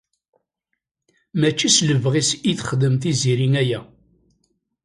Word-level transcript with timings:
Mačči 1.39 1.69
s 1.75 1.77
lebɣi-s 1.89 2.29
i 2.51 2.51
texdem 2.57 2.95
Tiziri 3.01 3.47
aya. 3.61 3.79